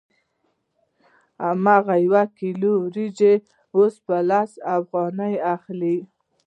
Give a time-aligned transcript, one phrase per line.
[1.45, 3.33] هماغه یو کیلو وریجې
[3.77, 5.95] اوس په لس افغانۍ اخلو